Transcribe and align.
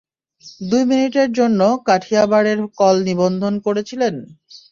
দুই 0.61 0.83
মিনিটের 0.89 1.29
জন্য 1.33 1.59
কাঠিয়াবাড়ের 1.87 2.59
কল 2.79 2.95
নিবন্ধন 3.07 3.53
করেছিলেন? 3.65 4.15